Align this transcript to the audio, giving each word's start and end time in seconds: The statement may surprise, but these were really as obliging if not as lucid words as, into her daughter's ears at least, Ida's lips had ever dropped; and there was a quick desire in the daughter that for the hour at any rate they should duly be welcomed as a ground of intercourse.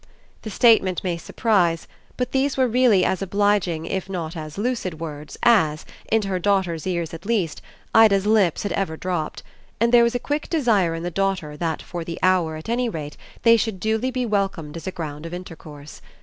The 0.41 0.49
statement 0.49 1.03
may 1.03 1.15
surprise, 1.15 1.87
but 2.17 2.31
these 2.31 2.57
were 2.57 2.67
really 2.67 3.05
as 3.05 3.21
obliging 3.21 3.85
if 3.85 4.09
not 4.09 4.35
as 4.35 4.57
lucid 4.57 4.99
words 4.99 5.37
as, 5.43 5.85
into 6.11 6.27
her 6.29 6.39
daughter's 6.39 6.87
ears 6.87 7.13
at 7.13 7.23
least, 7.23 7.61
Ida's 7.93 8.25
lips 8.25 8.63
had 8.63 8.71
ever 8.71 8.97
dropped; 8.97 9.43
and 9.79 9.93
there 9.93 10.01
was 10.03 10.15
a 10.15 10.19
quick 10.19 10.49
desire 10.49 10.95
in 10.95 11.03
the 11.03 11.11
daughter 11.11 11.55
that 11.55 11.83
for 11.83 12.03
the 12.03 12.17
hour 12.23 12.55
at 12.55 12.67
any 12.67 12.89
rate 12.89 13.15
they 13.43 13.57
should 13.57 13.79
duly 13.79 14.09
be 14.09 14.25
welcomed 14.25 14.75
as 14.75 14.87
a 14.87 14.91
ground 14.91 15.27
of 15.27 15.35
intercourse. 15.35 16.01